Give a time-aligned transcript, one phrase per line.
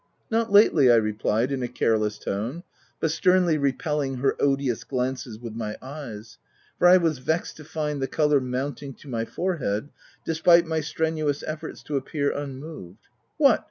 [0.31, 2.63] "Not lately," I replied, in a careless tone,
[2.99, 6.39] but sternly repelling her odious glances with my eyes;
[6.79, 9.89] for I was vexed to feel the colour mounting to my forehead,
[10.25, 13.01] despite my strenuous efforts to appear unmoved."
[13.37, 13.59] What